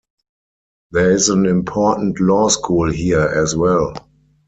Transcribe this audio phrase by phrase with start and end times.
[0.89, 3.93] There is an important law school here as well.